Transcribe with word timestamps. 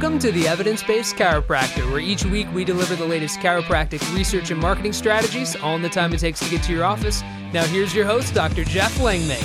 Welcome 0.00 0.18
to 0.20 0.32
the 0.32 0.48
Evidence 0.48 0.82
Based 0.82 1.14
Chiropractor, 1.14 1.90
where 1.90 2.00
each 2.00 2.24
week 2.24 2.50
we 2.54 2.64
deliver 2.64 2.96
the 2.96 3.04
latest 3.04 3.38
chiropractic 3.40 4.00
research 4.14 4.50
and 4.50 4.58
marketing 4.58 4.94
strategies, 4.94 5.56
all 5.56 5.76
in 5.76 5.82
the 5.82 5.90
time 5.90 6.14
it 6.14 6.20
takes 6.20 6.40
to 6.40 6.48
get 6.48 6.62
to 6.62 6.72
your 6.72 6.86
office. 6.86 7.20
Now, 7.52 7.64
here's 7.64 7.94
your 7.94 8.06
host, 8.06 8.32
Dr. 8.32 8.64
Jeff 8.64 8.98
Langmaid. 8.98 9.44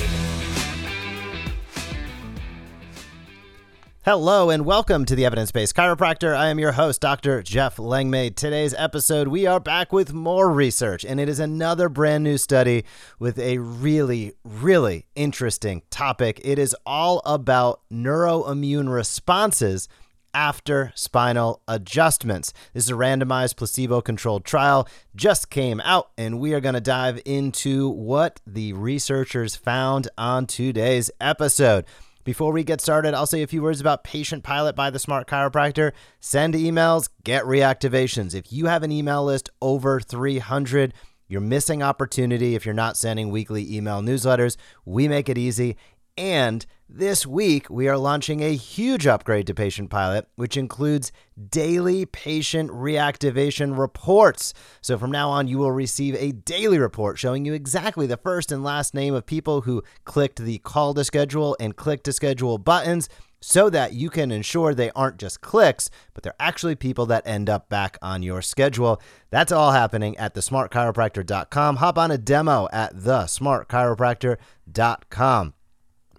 Hello 4.06 4.50
and 4.50 4.66
welcome 4.66 5.04
to 5.04 5.14
the 5.14 5.26
Evidence 5.26 5.52
Based 5.52 5.76
Chiropractor. 5.76 6.34
I 6.34 6.48
am 6.48 6.58
your 6.58 6.72
host, 6.72 7.02
Dr. 7.02 7.44
Jeff 7.44 7.78
Langmaid. 7.78 8.38
Today's 8.38 8.74
episode, 8.76 9.28
we 9.28 9.46
are 9.46 9.60
back 9.60 9.92
with 9.92 10.14
more 10.14 10.50
research, 10.50 11.04
and 11.04 11.20
it 11.20 11.28
is 11.28 11.40
another 11.40 11.90
brand 11.90 12.24
new 12.24 12.38
study 12.38 12.86
with 13.20 13.38
a 13.40 13.58
really, 13.58 14.32
really 14.46 15.06
interesting 15.16 15.82
topic. 15.90 16.40
It 16.46 16.60
is 16.60 16.74
all 16.86 17.22
about 17.26 17.82
neuroimmune 17.92 18.94
responses 18.94 19.90
after 20.36 20.92
spinal 20.96 21.62
adjustments. 21.66 22.52
This 22.74 22.84
is 22.84 22.90
a 22.92 22.96
randomized 22.96 23.56
placebo 23.56 24.02
controlled 24.02 24.44
trial, 24.44 24.86
just 25.16 25.50
came 25.50 25.80
out, 25.80 26.12
and 26.18 26.42
we 26.42 26.54
are 26.54 26.60
going 26.60 26.76
to 26.76 26.82
dive 26.82 27.22
into 27.24 27.88
what 27.88 28.42
the 28.46 28.74
researchers 28.74 29.56
found 29.56 30.10
on 30.18 30.46
today's 30.46 31.10
episode. 31.22 31.86
Before 32.26 32.52
we 32.52 32.66
get 32.66 32.82
started, 32.82 33.14
I'll 33.14 33.26
say 33.26 33.44
a 33.44 33.48
few 33.48 33.62
words 33.62 33.80
about 33.80 34.04
Patient 34.04 34.44
Pilot 34.44 34.76
by 34.76 34.90
the 34.90 35.00
Smart 35.00 35.26
Chiropractor. 35.26 35.94
Send 36.20 36.54
emails, 36.54 37.08
get 37.24 37.46
reactivations. 37.46 38.36
If 38.36 38.52
you 38.52 38.66
have 38.66 38.84
an 38.84 38.92
email 38.92 39.24
list 39.24 39.50
over 39.62 40.02
300, 40.02 40.94
you're 41.28 41.42
missing 41.42 41.82
opportunity 41.82 42.56
if 42.56 42.66
you're 42.66 42.74
not 42.74 42.98
sending 42.98 43.30
weekly 43.30 43.74
email 43.74 44.02
newsletters. 44.02 44.58
We 44.86 45.08
make 45.08 45.30
it 45.30 45.38
easy. 45.38 45.78
And 46.18 46.66
this 46.88 47.26
week, 47.26 47.70
we 47.70 47.90
are 47.90 47.98
launching 47.98 48.42
a 48.42 48.56
huge 48.56 49.06
upgrade 49.06 49.48
to 49.48 49.54
Patient 49.54 49.90
Pilot, 49.90 50.30
which 50.36 50.56
includes 50.56 51.12
daily 51.50 52.06
patient 52.06 52.72
reactivation 52.72 53.78
reports. 53.78 54.54
So 54.80 54.98
from 54.98 55.12
now 55.12 55.30
on, 55.30 55.50
you 55.50 55.58
will 55.58 55.74
receive 55.74 56.16
a 56.16 56.32
daily 56.32 56.78
report 56.78 57.20
showing 57.20 57.44
you 57.44 57.54
exactly 57.54 58.08
the 58.08 58.16
first 58.16 58.50
and 58.52 58.64
last 58.64 58.94
name 58.94 59.14
of 59.14 59.26
people 59.26 59.60
who 59.62 59.84
clicked 60.06 60.40
the 60.40 60.60
call 60.60 60.94
to 60.94 61.04
schedule 61.04 61.58
and 61.60 61.76
click 61.76 62.02
to 62.04 62.14
schedule 62.14 62.60
buttons 62.60 63.10
so 63.42 63.70
that 63.70 63.92
you 63.94 64.10
can 64.10 64.32
ensure 64.32 64.74
they 64.74 64.92
aren't 64.92 65.18
just 65.18 65.42
clicks, 65.42 65.90
but 66.14 66.24
they're 66.24 66.34
actually 66.40 66.76
people 66.76 67.06
that 67.08 67.28
end 67.28 67.50
up 67.50 67.68
back 67.68 67.98
on 68.02 68.24
your 68.24 68.42
schedule. 68.42 69.02
That's 69.32 69.52
all 69.52 69.74
happening 69.74 70.16
at 70.18 70.34
thesmartchiropractor.com. 70.34 71.76
Hop 71.76 71.98
on 71.98 72.12
a 72.12 72.18
demo 72.18 72.70
at 72.72 72.96
thesmartchiropractor.com. 72.96 75.55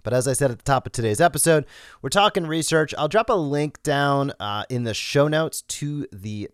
But 0.07 0.13
as 0.13 0.25
I 0.25 0.31
said 0.31 0.51
at 0.51 0.57
the 0.57 0.63
top 0.63 0.85
of 0.85 0.93
today's 0.93 1.19
episode, 1.19 1.65
we're 2.01 2.07
talking 2.07 2.47
research. 2.47 2.95
I'll 2.97 3.09
drop 3.09 3.29
a 3.29 3.33
link 3.33 3.83
down 3.83 4.31
uh, 4.39 4.63
in 4.69 4.85
the 4.85 4.93
show 4.93 5.27
notes 5.27 5.63
to 5.63 6.07
the 6.13 6.49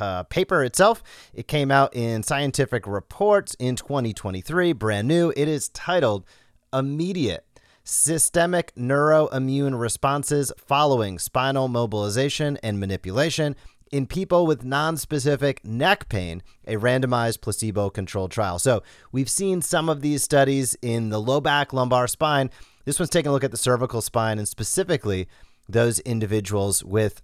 uh, 0.00 0.24
paper 0.24 0.64
itself. 0.64 1.00
It 1.32 1.46
came 1.46 1.70
out 1.70 1.94
in 1.94 2.24
Scientific 2.24 2.88
Reports 2.88 3.54
in 3.60 3.76
2023, 3.76 4.72
brand 4.72 5.06
new. 5.06 5.32
It 5.36 5.46
is 5.46 5.68
titled 5.68 6.24
Immediate 6.72 7.46
Systemic 7.84 8.74
Neuroimmune 8.74 9.78
Responses 9.78 10.50
Following 10.58 11.20
Spinal 11.20 11.68
Mobilization 11.68 12.58
and 12.64 12.80
Manipulation 12.80 13.54
in 13.92 14.06
people 14.06 14.46
with 14.46 14.64
non-specific 14.64 15.64
neck 15.64 16.08
pain, 16.08 16.42
a 16.66 16.76
randomized 16.76 17.40
placebo-controlled 17.42 18.32
trial. 18.32 18.58
So, 18.58 18.82
we've 19.12 19.30
seen 19.30 19.62
some 19.62 19.88
of 19.88 20.00
these 20.00 20.22
studies 20.22 20.76
in 20.82 21.10
the 21.10 21.20
low 21.20 21.40
back, 21.40 21.72
lumbar 21.72 22.08
spine, 22.08 22.50
this 22.84 22.98
one's 22.98 23.10
taking 23.10 23.28
a 23.28 23.32
look 23.32 23.44
at 23.44 23.50
the 23.50 23.56
cervical 23.56 24.00
spine 24.00 24.38
and 24.38 24.48
specifically 24.48 25.28
those 25.68 26.00
individuals 26.00 26.82
with 26.84 27.22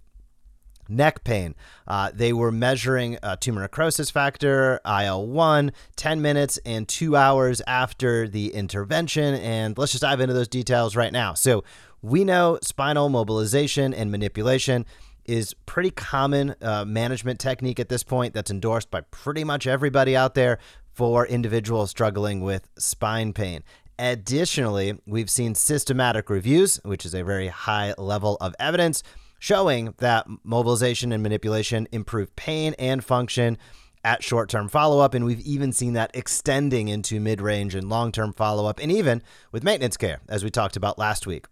neck 0.87 1.23
pain. 1.23 1.53
Uh, 1.87 2.11
they 2.13 2.33
were 2.33 2.51
measuring 2.51 3.17
uh, 3.21 3.35
tumor 3.35 3.61
necrosis 3.61 4.09
factor, 4.09 4.79
IL 4.85 5.27
1, 5.27 5.71
10 5.95 6.21
minutes 6.21 6.59
and 6.65 6.87
two 6.87 7.15
hours 7.15 7.61
after 7.67 8.27
the 8.27 8.53
intervention. 8.53 9.35
And 9.35 9.77
let's 9.77 9.91
just 9.91 10.01
dive 10.01 10.19
into 10.19 10.33
those 10.33 10.47
details 10.47 10.95
right 10.95 11.13
now. 11.13 11.33
So, 11.33 11.63
we 12.01 12.23
know 12.23 12.57
spinal 12.63 13.09
mobilization 13.09 13.93
and 13.93 14.09
manipulation 14.09 14.85
is 15.29 15.53
pretty 15.67 15.91
common 15.91 16.55
uh, 16.59 16.83
management 16.85 17.39
technique 17.39 17.79
at 17.79 17.87
this 17.87 18.01
point 18.01 18.33
that's 18.33 18.49
endorsed 18.49 18.89
by 18.89 19.01
pretty 19.11 19.43
much 19.43 19.67
everybody 19.67 20.15
out 20.15 20.33
there 20.33 20.57
for 20.91 21.27
individuals 21.27 21.91
struggling 21.91 22.41
with 22.41 22.67
spine 22.79 23.31
pain. 23.31 23.63
Additionally, 23.99 24.97
we've 25.05 25.29
seen 25.29 25.53
systematic 25.53 26.31
reviews, 26.31 26.77
which 26.83 27.05
is 27.05 27.13
a 27.13 27.23
very 27.23 27.47
high 27.47 27.93
level 27.99 28.37
of 28.41 28.55
evidence, 28.59 29.03
showing 29.37 29.93
that 29.99 30.25
mobilization 30.43 31.11
and 31.11 31.21
manipulation 31.21 31.87
improve 31.91 32.35
pain 32.35 32.73
and 32.79 33.03
function 33.03 33.55
at 34.03 34.23
short 34.23 34.49
term 34.49 34.67
follow 34.67 34.99
up. 34.99 35.13
And 35.13 35.25
we've 35.25 35.41
even 35.41 35.71
seen 35.73 35.93
that 35.93 36.09
extending 36.15 36.87
into 36.87 37.19
mid 37.19 37.39
range 37.39 37.75
and 37.75 37.87
long 37.87 38.11
term 38.11 38.33
follow 38.33 38.65
up, 38.65 38.79
and 38.81 38.91
even 38.91 39.21
with 39.51 39.63
maintenance 39.63 39.95
care, 39.95 40.21
as 40.27 40.43
we 40.43 40.49
talked 40.49 40.75
about 40.75 40.97
last 40.97 41.27
week. 41.27 41.45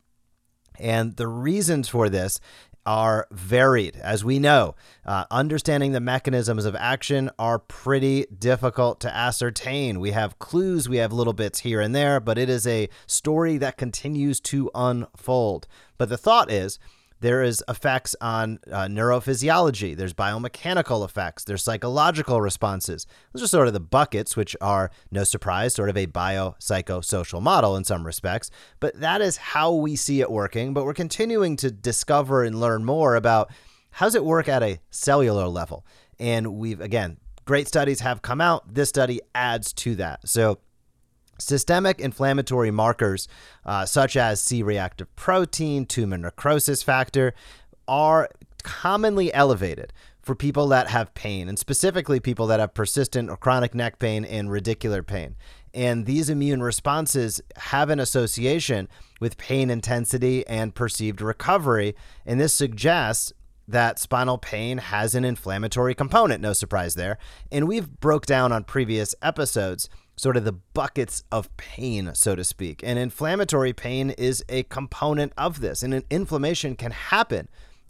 And 0.80 1.16
the 1.16 1.28
reasons 1.28 1.90
for 1.90 2.10
this 2.10 2.40
are 2.88 3.28
varied. 3.32 3.98
As 3.98 4.24
we 4.24 4.40
know, 4.40 4.74
uh, 5.06 5.26
understanding 5.30 5.92
the 5.92 6.00
mechanisms 6.00 6.64
of 6.64 6.74
action 6.76 7.30
are 7.38 7.60
pretty 7.60 8.26
difficult 8.40 9.02
to 9.02 9.14
ascertain. 9.14 10.00
We 10.00 10.12
have 10.12 10.40
clues, 10.40 10.88
we 10.88 10.98
have 10.98 11.12
little 11.12 11.34
bits 11.34 11.60
here 11.60 11.82
and 11.82 11.94
there, 11.94 12.22
but 12.22 12.38
it 12.38 12.50
is 12.50 12.66
a 12.66 12.88
story 13.06 13.58
that 13.58 13.78
continues 13.78 14.40
to 14.40 14.72
unfold. 14.74 15.68
But 15.98 16.08
the 16.08 16.18
thought 16.18 16.50
is, 16.50 16.80
there 17.20 17.42
is 17.42 17.64
effects 17.68 18.16
on 18.22 18.60
uh, 18.72 18.86
neurophysiology. 18.86 19.96
There's 19.96 20.14
biomechanical 20.14 21.04
effects. 21.04 21.44
There's 21.44 21.64
psychological 21.64 22.42
responses. 22.42 23.08
Those 23.34 23.44
are 23.44 23.48
sort 23.48 23.68
of 23.68 23.74
the 23.74 23.80
buckets 23.80 24.36
which 24.36 24.56
are 24.62 24.92
no 25.12 25.24
surprise 25.24 25.74
sort 25.74 25.90
of 25.90 25.98
a 25.98 26.08
biopsychosocial 26.08 27.42
model 27.42 27.76
in 27.76 27.84
some 27.84 28.06
respects. 28.06 28.52
But 28.80 29.00
that 29.00 29.22
is 29.22 29.38
how 29.38 29.74
we 29.74 29.96
see 29.96 30.22
it 30.22 30.32
working. 30.32 30.74
But 30.74 30.86
we're 30.86 30.94
continuing 30.94 31.56
to 31.58 31.72
discover 31.72 32.44
and 32.44 32.60
learn 32.60 32.86
more 32.86 33.16
about 33.16 33.52
how 33.92 34.06
does 34.06 34.16
it 34.16 34.26
work 34.26 34.48
at 34.48 34.62
a 34.62 34.80
cellular 34.92 35.48
level. 35.48 35.86
And 36.20 36.56
we've 36.56 36.82
again 36.82 37.18
great 37.46 37.68
studies 37.68 38.02
have 38.02 38.22
come 38.22 38.42
out. 38.42 38.74
This 38.74 38.90
study 38.90 39.22
adds 39.34 39.74
to 39.74 39.96
that. 39.96 40.28
So 40.28 40.60
Systemic 41.40 42.00
inflammatory 42.00 42.72
markers, 42.72 43.28
uh, 43.66 43.86
such 43.86 44.18
as 44.18 44.42
C 44.42 44.64
reactive 44.64 45.14
protein, 45.16 45.86
tumor 45.86 46.18
necrosis 46.18 46.84
factor, 46.84 47.34
are 47.88 48.30
commonly 48.64 49.34
elevated 49.34 49.94
for 50.22 50.36
people 50.36 50.68
that 50.68 50.90
have 50.90 51.14
pain, 51.14 51.48
and 51.48 51.58
specifically 51.58 52.20
people 52.20 52.48
that 52.48 52.60
have 52.60 52.74
persistent 52.74 53.30
or 53.30 53.38
chronic 53.38 53.74
neck 53.74 53.98
pain 53.98 54.26
and 54.26 54.50
radicular 54.50 55.06
pain. 55.06 55.36
And 55.74 56.06
these 56.06 56.30
immune 56.30 56.62
responses 56.62 57.40
have 57.56 57.90
an 57.90 58.00
association 58.00 58.90
with 59.22 59.38
pain 59.38 59.70
intensity 59.70 60.46
and 60.48 60.76
perceived 60.76 61.22
recovery. 61.22 61.96
And 62.26 62.42
this 62.42 62.54
suggests 62.54 63.32
that 63.68 64.00
spinal 64.00 64.38
pain 64.38 64.80
has 64.80 65.14
an 65.14 65.24
inflammatory 65.24 65.94
component, 65.94 66.42
no 66.42 66.54
surprise 66.54 66.96
there. 66.96 67.18
And 67.52 67.68
we've 67.68 68.00
broke 68.00 68.26
down 68.26 68.52
on 68.52 68.64
previous 68.64 69.14
episodes 69.22 69.90
sort 70.18 70.36
of 70.36 70.44
the 70.44 70.52
buckets 70.52 71.24
of 71.32 71.56
pain, 71.58 72.12
so 72.14 72.36
to 72.36 72.44
speak. 72.44 72.82
And 72.84 73.00
inflammatory 73.00 73.72
pain 73.72 74.10
is 74.12 74.44
a 74.50 74.64
component 74.64 75.32
of 75.38 75.62
this. 75.62 75.84
And 75.84 75.94
an 75.94 76.04
inflammation 76.10 76.76
can 76.76 76.92
happen 76.92 77.48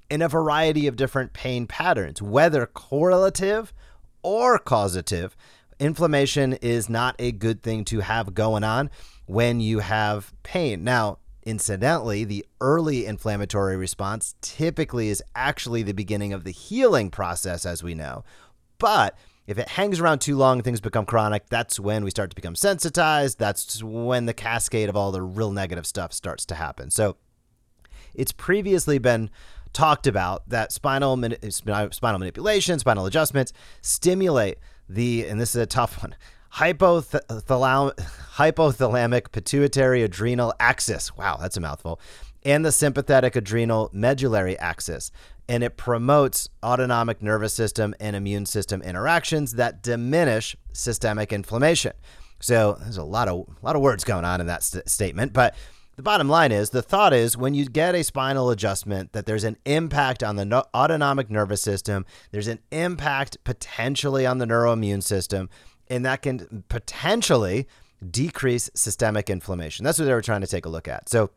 in 0.10 0.22
a 0.22 0.30
variety 0.30 0.88
of 0.88 0.98
different 0.98 1.34
pain 1.34 1.66
patterns, 1.68 2.22
whether 2.22 2.66
correlative 2.66 3.74
or 4.22 4.60
causative. 4.60 5.36
Inflammation 5.80 6.54
is 6.54 6.90
not 6.90 7.16
a 7.18 7.32
good 7.32 7.64
thing 7.64 7.86
to 7.86 8.02
have 8.02 8.34
going 8.34 8.64
on 8.64 8.90
when 9.26 9.60
you 9.60 9.80
have 9.80 10.34
pain. 10.44 10.84
Now, 10.84 11.20
incidentally, 11.44 12.26
the 12.26 12.46
early 12.60 13.06
inflammatory 13.06 13.78
response 13.78 14.36
typically 14.42 15.08
is 15.10 15.24
actually 15.34 15.84
the 15.84 15.94
beginning 15.94 16.34
of 16.34 16.44
the 16.44 16.52
healing 16.52 17.10
process, 17.10 17.66
as 17.66 17.84
we 17.84 17.94
know. 17.94 18.26
But 18.80 19.18
if 19.48 19.58
it 19.58 19.70
hangs 19.70 20.00
around 20.00 20.20
too 20.20 20.36
long, 20.36 20.62
things 20.62 20.82
become 20.82 21.06
chronic. 21.06 21.48
That's 21.50 21.80
when 21.80 22.04
we 22.04 22.10
start 22.12 22.30
to 22.30 22.36
become 22.36 22.56
sensitized. 22.56 23.40
That's 23.40 23.82
when 23.82 24.26
the 24.26 24.34
cascade 24.34 24.90
of 24.90 24.98
all 24.98 25.12
the 25.12 25.22
real 25.22 25.52
negative 25.52 25.88
stuff 25.88 26.12
starts 26.12 26.46
to 26.48 26.56
happen. 26.56 26.92
So 26.92 27.16
it's 28.14 28.34
previously 28.34 29.00
been 29.00 29.30
talked 29.72 30.06
about 30.06 30.48
that 30.50 30.72
spinal 30.72 31.16
spinal 31.52 32.20
manipulation, 32.20 32.80
spinal 32.80 33.06
adjustments 33.06 33.54
stimulate 33.82 34.58
the 34.90 35.26
and 35.28 35.40
this 35.40 35.56
is 35.56 35.62
a 35.62 35.66
tough 35.66 36.02
one. 36.02 36.16
Hypothalamic, 36.54 37.98
hypothalamic 38.36 39.32
pituitary 39.32 40.04
adrenal 40.04 40.54
axis. 40.60 41.16
Wow, 41.16 41.38
that's 41.40 41.58
a 41.58 41.62
mouthful. 41.62 42.00
And 42.46 42.66
the 42.66 42.72
sympathetic 42.72 43.36
adrenal 43.36 43.90
medullary 43.92 44.58
axis 44.60 45.12
and 45.50 45.64
it 45.64 45.78
promotes 45.78 46.50
autonomic 46.64 47.22
nervous 47.22 47.54
system 47.54 47.96
and 48.00 48.16
immune 48.16 48.46
system 48.46 48.82
interactions 48.82 49.54
that 49.54 49.82
diminish 49.82 50.56
systemic 50.74 51.32
inflammation. 51.32 51.94
So 52.40 52.78
there's 52.82 52.98
a 52.98 53.04
lot 53.04 53.28
of 53.28 53.48
a 53.62 53.66
lot 53.66 53.76
of 53.76 53.82
words 53.82 54.04
going 54.04 54.26
on 54.26 54.42
in 54.42 54.48
that 54.48 54.64
st- 54.64 54.88
statement, 54.90 55.34
but 55.34 55.56
the 55.96 56.04
bottom 56.04 56.30
line 56.30 56.52
is 56.52 56.70
the 56.70 56.84
thought 56.84 57.12
is 57.12 57.36
when 57.36 57.56
you 57.56 57.66
get 57.66 57.96
a 57.96 58.04
spinal 58.04 58.52
adjustment 58.52 59.14
that 59.14 59.26
there's 59.26 59.44
an 59.44 59.58
impact 59.66 60.22
on 60.22 60.36
the 60.36 60.46
no- 60.46 60.66
autonomic 60.76 61.32
nervous 61.32 61.62
system, 61.62 62.06
there's 62.32 62.48
an 62.48 62.60
impact 62.72 63.44
potentially 63.44 64.24
on 64.24 64.38
the 64.38 64.46
neuroimmune 64.46 65.02
system, 65.02 65.50
and 65.90 66.06
that 66.06 66.22
can 66.22 66.64
potentially 66.70 67.68
decrease 68.12 68.70
systemic 68.76 69.28
inflammation. 69.28 69.84
That's 69.84 69.98
what 69.98 70.06
they 70.06 70.14
were 70.14 70.22
trying 70.22 70.42
to 70.42 70.48
take 70.48 70.68
a 70.68 70.70
look 70.70 70.88
at. 70.88 71.10
So 71.10 71.32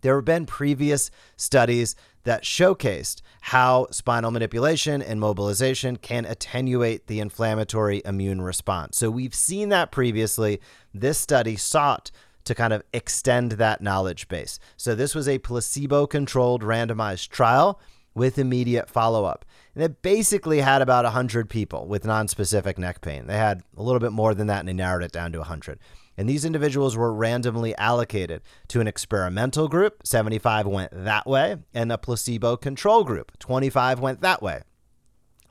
there 0.00 0.16
have 0.16 0.24
been 0.24 0.46
previous 0.46 1.10
studies 1.36 1.96
that 2.24 2.42
showcased 2.42 3.22
how 3.40 3.86
spinal 3.90 4.32
manipulation 4.32 5.00
and 5.00 5.20
mobilization 5.20 5.96
can 5.96 6.24
attenuate 6.24 7.06
the 7.06 7.20
inflammatory 7.20 8.02
immune 8.04 8.42
response. 8.42 8.98
So 8.98 9.10
we've 9.10 9.34
seen 9.34 9.68
that 9.68 9.92
previously. 9.92 10.60
This 10.92 11.18
study 11.18 11.56
sought 11.56 12.10
to 12.44 12.54
kind 12.54 12.72
of 12.72 12.82
extend 12.92 13.52
that 13.52 13.80
knowledge 13.80 14.28
base. 14.28 14.58
So 14.76 14.94
this 14.94 15.14
was 15.14 15.28
a 15.28 15.38
placebo 15.38 16.06
controlled 16.06 16.62
randomized 16.62 17.28
trial 17.28 17.80
with 18.14 18.38
immediate 18.38 18.88
follow 18.88 19.24
up. 19.24 19.44
And 19.74 19.84
it 19.84 20.00
basically 20.00 20.60
had 20.60 20.80
about 20.80 21.04
100 21.04 21.50
people 21.50 21.86
with 21.86 22.06
non-specific 22.06 22.78
neck 22.78 23.02
pain. 23.02 23.26
They 23.26 23.36
had 23.36 23.62
a 23.76 23.82
little 23.82 24.00
bit 24.00 24.12
more 24.12 24.34
than 24.34 24.46
that 24.46 24.60
and 24.60 24.68
they 24.68 24.72
narrowed 24.72 25.02
it 25.02 25.12
down 25.12 25.32
to 25.32 25.38
100. 25.38 25.78
And 26.16 26.28
these 26.28 26.44
individuals 26.44 26.96
were 26.96 27.12
randomly 27.12 27.76
allocated 27.76 28.42
to 28.68 28.80
an 28.80 28.88
experimental 28.88 29.68
group, 29.68 30.06
75 30.06 30.66
went 30.66 30.92
that 30.92 31.26
way, 31.26 31.56
and 31.74 31.92
a 31.92 31.98
placebo 31.98 32.56
control 32.56 33.04
group, 33.04 33.38
25 33.38 34.00
went 34.00 34.20
that 34.22 34.42
way. 34.42 34.62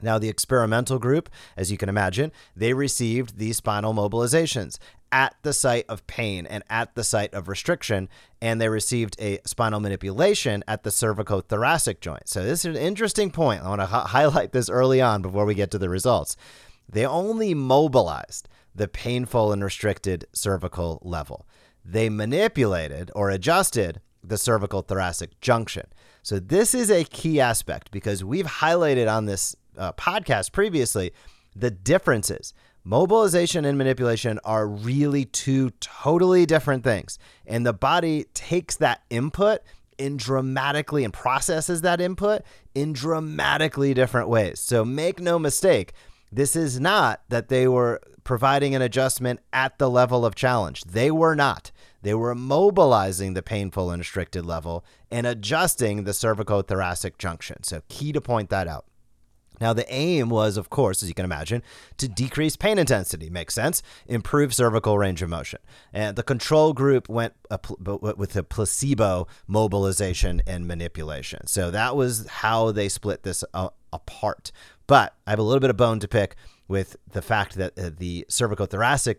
Now, 0.01 0.19
the 0.19 0.29
experimental 0.29 0.99
group, 0.99 1.29
as 1.55 1.71
you 1.71 1.77
can 1.77 1.89
imagine, 1.89 2.31
they 2.55 2.73
received 2.73 3.37
these 3.37 3.57
spinal 3.57 3.93
mobilizations 3.93 4.77
at 5.11 5.35
the 5.43 5.53
site 5.53 5.85
of 5.87 6.05
pain 6.07 6.45
and 6.45 6.63
at 6.69 6.95
the 6.95 7.03
site 7.03 7.33
of 7.33 7.47
restriction, 7.47 8.09
and 8.41 8.59
they 8.59 8.67
received 8.67 9.15
a 9.19 9.39
spinal 9.45 9.79
manipulation 9.79 10.63
at 10.67 10.83
the 10.83 10.89
cervicothoracic 10.89 12.01
joint. 12.01 12.27
So, 12.27 12.43
this 12.43 12.65
is 12.65 12.75
an 12.75 12.81
interesting 12.81 13.31
point. 13.31 13.63
I 13.63 13.69
want 13.69 13.81
to 13.81 13.85
h- 13.87 14.07
highlight 14.07 14.51
this 14.51 14.69
early 14.69 15.01
on 15.01 15.21
before 15.21 15.45
we 15.45 15.55
get 15.55 15.71
to 15.71 15.77
the 15.77 15.89
results. 15.89 16.35
They 16.89 17.05
only 17.05 17.53
mobilized 17.53 18.47
the 18.75 18.87
painful 18.87 19.51
and 19.51 19.63
restricted 19.63 20.25
cervical 20.33 21.01
level, 21.03 21.47
they 21.83 22.09
manipulated 22.09 23.11
or 23.15 23.29
adjusted 23.29 24.01
the 24.23 24.37
cervical 24.37 24.81
thoracic 24.81 25.39
junction. 25.39 25.85
So, 26.23 26.39
this 26.39 26.73
is 26.73 26.89
a 26.89 27.03
key 27.03 27.39
aspect 27.39 27.91
because 27.91 28.23
we've 28.23 28.47
highlighted 28.47 29.11
on 29.11 29.25
this 29.25 29.55
uh, 29.77 29.93
podcast 29.93 30.51
previously 30.51 31.11
the 31.55 31.71
differences. 31.71 32.53
Mobilization 32.83 33.65
and 33.65 33.77
manipulation 33.77 34.39
are 34.43 34.67
really 34.67 35.25
two 35.25 35.71
totally 35.79 36.45
different 36.45 36.83
things. 36.83 37.17
And 37.47 37.65
the 37.65 37.73
body 37.73 38.25
takes 38.35 38.75
that 38.75 39.01
input 39.09 39.61
in 39.97 40.17
dramatically 40.17 41.03
and 41.03 41.13
processes 41.13 41.81
that 41.81 42.01
input 42.01 42.43
in 42.75 42.93
dramatically 42.93 43.93
different 43.93 44.29
ways. 44.29 44.59
So 44.59 44.85
make 44.85 45.19
no 45.19 45.39
mistake, 45.39 45.93
this 46.31 46.55
is 46.55 46.79
not 46.79 47.21
that 47.29 47.47
they 47.49 47.67
were 47.67 48.01
providing 48.25 48.75
an 48.75 48.81
adjustment 48.81 49.39
at 49.53 49.77
the 49.77 49.89
level 49.89 50.25
of 50.25 50.35
challenge. 50.35 50.83
They 50.83 51.09
were 51.09 51.35
not. 51.35 51.71
They 52.01 52.13
were 52.13 52.35
mobilizing 52.35 53.33
the 53.33 53.41
painful 53.41 53.89
and 53.89 54.01
restricted 54.01 54.45
level 54.45 54.83
and 55.09 55.25
adjusting 55.25 56.03
the 56.03 56.11
cervicothoracic 56.11 57.17
junction. 57.17 57.63
So, 57.63 57.81
key 57.87 58.11
to 58.11 58.19
point 58.19 58.49
that 58.49 58.67
out. 58.67 58.85
Now, 59.61 59.71
the 59.71 59.91
aim 59.91 60.29
was, 60.29 60.57
of 60.57 60.69
course, 60.69 61.01
as 61.01 61.09
you 61.09 61.15
can 61.15 61.25
imagine, 61.25 61.63
to 61.97 62.07
decrease 62.07 62.55
pain 62.55 62.77
intensity. 62.77 63.29
Makes 63.29 63.53
sense. 63.53 63.81
Improve 64.05 64.53
cervical 64.53 64.97
range 64.97 65.21
of 65.21 65.29
motion. 65.29 65.59
And 65.93 66.17
the 66.17 66.23
control 66.23 66.73
group 66.73 67.07
went 67.07 67.33
a, 67.49 67.59
with 67.79 68.35
a 68.35 68.43
placebo 68.43 69.27
mobilization 69.47 70.41
and 70.45 70.67
manipulation. 70.67 71.47
So 71.47 71.71
that 71.71 71.95
was 71.95 72.27
how 72.27 72.71
they 72.71 72.89
split 72.89 73.23
this 73.23 73.45
uh, 73.53 73.69
apart. 73.93 74.51
But 74.87 75.15
I 75.25 75.31
have 75.31 75.39
a 75.39 75.43
little 75.43 75.61
bit 75.61 75.69
of 75.69 75.77
bone 75.77 75.99
to 76.01 76.07
pick 76.07 76.35
with 76.67 76.97
the 77.11 77.21
fact 77.21 77.55
that 77.55 77.77
uh, 77.77 77.91
the 77.95 78.25
cervicothoracic 78.29 79.17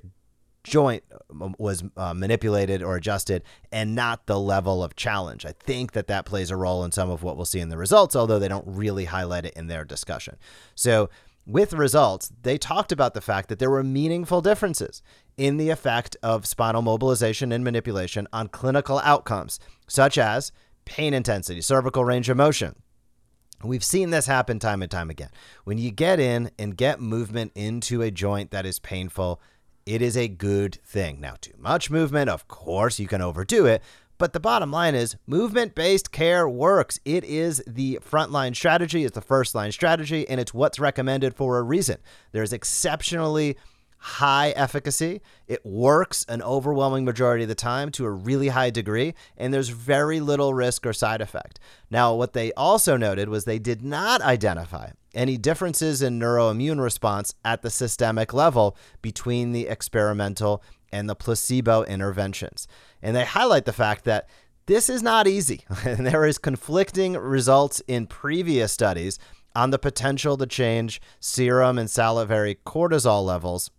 joint 0.66 1.04
um, 1.30 1.54
was 1.58 1.84
uh, 1.96 2.12
manipulated 2.12 2.82
or 2.82 2.96
adjusted 2.96 3.42
and 3.70 3.94
not 3.94 4.26
the 4.26 4.38
level 4.38 4.82
of 4.82 4.96
challenge. 4.96 5.46
I 5.46 5.52
think 5.52 5.92
that 5.92 6.08
that 6.08 6.26
plays 6.26 6.50
a 6.50 6.56
role 6.56 6.84
in 6.84 6.92
some 6.92 7.08
of 7.08 7.22
what 7.22 7.36
we'll 7.36 7.46
see 7.46 7.60
in 7.60 7.68
the 7.68 7.78
results, 7.78 8.16
although 8.16 8.40
they 8.40 8.48
don't 8.48 8.66
really 8.66 9.04
highlight 9.04 9.46
it 9.46 9.54
in 9.54 9.68
their 9.68 9.84
discussion. 9.84 10.36
So, 10.74 11.08
with 11.48 11.72
results, 11.72 12.32
they 12.42 12.58
talked 12.58 12.90
about 12.90 13.14
the 13.14 13.20
fact 13.20 13.48
that 13.48 13.60
there 13.60 13.70
were 13.70 13.84
meaningful 13.84 14.40
differences 14.40 15.00
in 15.36 15.58
the 15.58 15.70
effect 15.70 16.16
of 16.20 16.44
spinal 16.44 16.82
mobilization 16.82 17.52
and 17.52 17.62
manipulation 17.62 18.26
on 18.32 18.48
clinical 18.48 18.98
outcomes, 19.04 19.60
such 19.86 20.18
as 20.18 20.50
pain 20.86 21.14
intensity, 21.14 21.60
cervical 21.60 22.04
range 22.04 22.28
of 22.28 22.36
motion. 22.36 22.74
We've 23.62 23.84
seen 23.84 24.10
this 24.10 24.26
happen 24.26 24.58
time 24.58 24.82
and 24.82 24.90
time 24.90 25.10
again. 25.10 25.30
When 25.64 25.78
you 25.78 25.90
get 25.90 26.20
in 26.20 26.50
and 26.58 26.76
get 26.76 27.00
movement 27.00 27.52
into 27.54 28.02
a 28.02 28.10
joint 28.10 28.50
that 28.50 28.66
is 28.66 28.78
painful, 28.78 29.40
it 29.86 30.02
is 30.02 30.16
a 30.16 30.28
good 30.28 30.78
thing. 30.84 31.20
Now, 31.20 31.36
too 31.40 31.54
much 31.58 31.90
movement, 31.90 32.28
of 32.28 32.48
course, 32.48 32.98
you 32.98 33.08
can 33.08 33.22
overdo 33.22 33.66
it. 33.66 33.82
But 34.18 34.32
the 34.32 34.40
bottom 34.40 34.70
line 34.70 34.94
is 34.94 35.16
movement 35.26 35.74
based 35.74 36.10
care 36.10 36.48
works. 36.48 36.98
It 37.04 37.24
is 37.24 37.62
the 37.66 37.98
frontline 38.02 38.56
strategy, 38.56 39.04
it's 39.04 39.14
the 39.14 39.20
first 39.20 39.54
line 39.54 39.72
strategy, 39.72 40.26
and 40.28 40.40
it's 40.40 40.54
what's 40.54 40.78
recommended 40.78 41.34
for 41.34 41.58
a 41.58 41.62
reason. 41.62 41.98
There's 42.32 42.52
exceptionally 42.52 43.56
high 44.06 44.50
efficacy. 44.50 45.20
It 45.48 45.66
works 45.66 46.24
an 46.28 46.40
overwhelming 46.40 47.04
majority 47.04 47.42
of 47.42 47.48
the 47.48 47.56
time 47.56 47.90
to 47.92 48.04
a 48.04 48.10
really 48.10 48.48
high 48.48 48.70
degree, 48.70 49.14
and 49.36 49.52
there's 49.52 49.68
very 49.68 50.20
little 50.20 50.54
risk 50.54 50.86
or 50.86 50.92
side 50.92 51.20
effect. 51.20 51.58
Now, 51.90 52.14
what 52.14 52.32
they 52.32 52.52
also 52.52 52.96
noted 52.96 53.28
was 53.28 53.44
they 53.44 53.58
did 53.58 53.82
not 53.82 54.22
identify 54.22 54.90
any 55.12 55.36
differences 55.36 56.02
in 56.02 56.20
neuroimmune 56.20 56.80
response 56.80 57.34
at 57.44 57.62
the 57.62 57.70
systemic 57.70 58.32
level 58.32 58.76
between 59.02 59.50
the 59.50 59.66
experimental 59.66 60.62
and 60.92 61.10
the 61.10 61.16
placebo 61.16 61.82
interventions. 61.82 62.68
And 63.02 63.16
they 63.16 63.24
highlight 63.24 63.64
the 63.64 63.72
fact 63.72 64.04
that 64.04 64.28
this 64.66 64.88
is 64.88 65.02
not 65.02 65.26
easy. 65.26 65.64
and 65.84 66.06
there 66.06 66.24
is 66.24 66.38
conflicting 66.38 67.14
results 67.14 67.82
in 67.88 68.06
previous 68.06 68.70
studies 68.70 69.18
on 69.56 69.70
the 69.70 69.78
potential 69.80 70.36
to 70.36 70.46
change 70.46 71.00
serum 71.18 71.76
and 71.76 71.90
salivary 71.90 72.58
cortisol 72.64 73.24
levels 73.24 73.70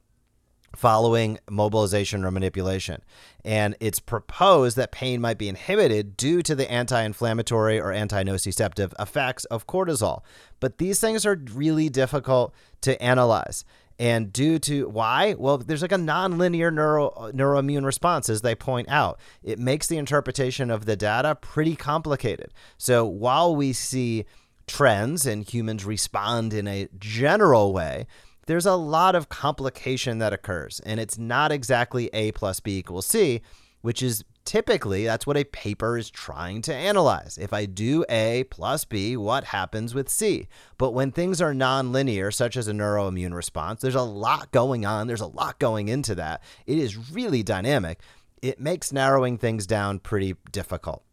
following 0.77 1.39
mobilization 1.49 2.23
or 2.23 2.29
manipulation. 2.29 3.01
And 3.43 3.75
it's 3.79 3.99
proposed 3.99 4.77
that 4.77 4.91
pain 4.91 5.19
might 5.19 5.39
be 5.39 5.49
inhibited 5.49 6.15
due 6.15 6.43
to 6.43 6.53
the 6.53 6.69
anti 6.71 7.01
inflammatory 7.01 7.79
or 7.79 7.91
anti 7.91 8.23
nociceptive 8.23 8.93
effects 8.99 9.45
of 9.45 9.65
cortisol. 9.65 10.21
But 10.59 10.77
these 10.77 10.99
things 10.99 11.25
are 11.25 11.39
really 11.53 11.89
difficult 11.89 12.53
to 12.81 13.01
analyze. 13.01 13.65
And 13.99 14.31
due 14.31 14.59
to 14.59 14.87
why? 14.87 15.33
Well, 15.33 15.57
there's 15.57 15.81
like 15.81 15.91
a 15.91 15.95
nonlinear 15.95 16.71
neuro, 16.71 17.31
neuroimmune 17.33 17.83
response, 17.83 18.29
as 18.29 18.41
they 18.41 18.53
point 18.53 18.87
out. 18.89 19.19
It 19.41 19.57
makes 19.57 19.87
the 19.87 19.97
interpretation 19.97 20.69
of 20.69 20.85
the 20.85 20.95
data 20.95 21.33
pretty 21.33 21.75
complicated. 21.75 22.53
So 22.77 23.05
while 23.05 23.55
we 23.55 23.73
see 23.73 24.25
trends 24.67 25.25
and 25.25 25.43
humans 25.43 25.85
respond 25.85 26.53
in 26.53 26.67
a 26.67 26.87
general 26.99 27.73
way, 27.73 28.05
there's 28.47 28.65
a 28.65 28.75
lot 28.75 29.13
of 29.13 29.29
complication 29.29 30.17
that 30.19 30.33
occurs, 30.33 30.81
and 30.85 30.99
it's 30.99 31.17
not 31.17 31.51
exactly 31.51 32.09
A 32.13 32.31
plus 32.31 32.59
B 32.59 32.77
equals 32.77 33.05
C, 33.05 33.41
which 33.81 34.01
is 34.01 34.23
typically 34.45 35.05
that's 35.05 35.27
what 35.27 35.35
a 35.35 35.43
paper 35.43 35.97
is 35.97 36.09
trying 36.09 36.61
to 36.63 36.73
analyze. 36.73 37.37
If 37.37 37.51
I 37.51 37.65
do 37.65 38.05
A 38.09 38.45
plus 38.45 38.85
B, 38.85 39.17
what 39.17 39.43
happens 39.43 39.93
with 39.93 40.09
C? 40.09 40.47
But 40.77 40.93
when 40.93 41.11
things 41.11 41.41
are 41.41 41.53
nonlinear, 41.53 42.33
such 42.33 42.55
as 42.55 42.67
a 42.67 42.73
neuroimmune 42.73 43.33
response, 43.33 43.81
there's 43.81 43.95
a 43.95 44.01
lot 44.01 44.51
going 44.51 44.85
on, 44.85 45.07
there's 45.07 45.21
a 45.21 45.27
lot 45.27 45.59
going 45.59 45.89
into 45.89 46.15
that. 46.15 46.41
It 46.65 46.77
is 46.77 47.11
really 47.11 47.43
dynamic. 47.43 47.99
It 48.41 48.59
makes 48.59 48.93
narrowing 48.93 49.37
things 49.37 49.67
down 49.67 49.99
pretty 49.99 50.35
difficult. 50.51 51.03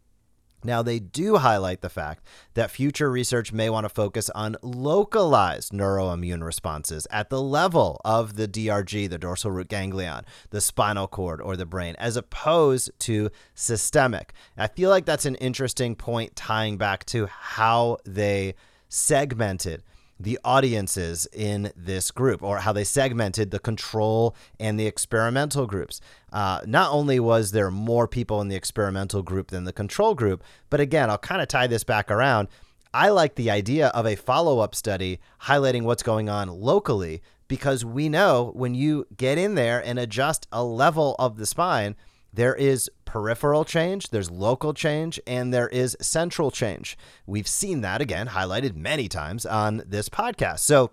Now, 0.65 0.81
they 0.81 0.99
do 0.99 1.37
highlight 1.37 1.81
the 1.81 1.89
fact 1.89 2.25
that 2.55 2.71
future 2.71 3.11
research 3.11 3.53
may 3.53 3.69
want 3.69 3.85
to 3.85 3.89
focus 3.89 4.29
on 4.31 4.55
localized 4.63 5.71
neuroimmune 5.71 6.43
responses 6.43 7.07
at 7.11 7.29
the 7.29 7.41
level 7.41 8.01
of 8.03 8.35
the 8.35 8.47
DRG, 8.47 9.09
the 9.09 9.17
dorsal 9.17 9.51
root 9.51 9.67
ganglion, 9.67 10.25
the 10.49 10.61
spinal 10.61 11.07
cord, 11.07 11.39
or 11.39 11.55
the 11.55 11.65
brain, 11.65 11.95
as 11.99 12.17
opposed 12.17 12.89
to 12.99 13.29
systemic. 13.53 14.33
I 14.57 14.67
feel 14.67 14.89
like 14.89 15.05
that's 15.05 15.25
an 15.25 15.35
interesting 15.35 15.95
point 15.95 16.35
tying 16.35 16.77
back 16.77 17.05
to 17.05 17.27
how 17.27 17.97
they 18.05 18.55
segmented 18.89 19.83
the 20.19 20.39
audiences 20.43 21.27
in 21.33 21.71
this 21.75 22.11
group 22.11 22.41
or 22.41 22.59
how 22.59 22.71
they 22.71 22.83
segmented 22.83 23.51
the 23.51 23.59
control 23.59 24.35
and 24.59 24.79
the 24.79 24.87
experimental 24.87 25.65
groups. 25.65 25.99
Uh, 26.31 26.61
not 26.65 26.91
only 26.91 27.19
was 27.19 27.51
there 27.51 27.69
more 27.69 28.07
people 28.07 28.41
in 28.41 28.47
the 28.47 28.55
experimental 28.55 29.21
group 29.21 29.49
than 29.49 29.65
the 29.65 29.73
control 29.73 30.15
group, 30.15 30.43
but 30.69 30.79
again, 30.79 31.09
I'll 31.09 31.17
kind 31.17 31.41
of 31.41 31.47
tie 31.47 31.67
this 31.67 31.83
back 31.83 32.09
around. 32.09 32.47
I 32.93 33.09
like 33.09 33.35
the 33.35 33.51
idea 33.51 33.87
of 33.87 34.05
a 34.05 34.15
follow 34.15 34.59
up 34.59 34.73
study 34.73 35.19
highlighting 35.43 35.83
what's 35.83 36.03
going 36.03 36.29
on 36.29 36.47
locally 36.47 37.21
because 37.47 37.83
we 37.83 38.09
know 38.09 38.51
when 38.55 38.73
you 38.73 39.05
get 39.17 39.37
in 39.37 39.55
there 39.55 39.83
and 39.85 39.99
adjust 39.99 40.47
a 40.51 40.63
level 40.63 41.15
of 41.19 41.37
the 41.37 41.45
spine, 41.45 41.95
There 42.35 42.53
is 42.53 42.91
peripheral 43.05 43.63
change, 43.63 44.09
there's 44.09 44.29
local 44.29 44.73
change, 44.73 45.21
and 45.25 45.53
there 45.53 45.69
is 45.69 45.95
central 46.01 46.51
change. 46.51 46.97
We've 47.25 47.47
seen 47.47 47.79
that 47.79 48.01
again 48.01 48.27
highlighted 48.27 48.75
many 48.75 49.07
times 49.07 49.45
on 49.45 49.83
this 49.85 50.09
podcast. 50.09 50.59
So, 50.59 50.91